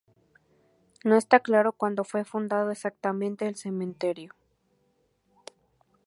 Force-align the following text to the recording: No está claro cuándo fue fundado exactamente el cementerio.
No 1.03 1.15
está 1.15 1.41
claro 1.41 1.73
cuándo 1.73 2.03
fue 2.03 2.25
fundado 2.25 2.71
exactamente 2.71 3.47
el 3.47 3.55
cementerio. 3.55 4.33